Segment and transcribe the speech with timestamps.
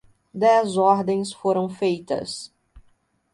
[0.35, 2.51] Dez ordens foram feitas.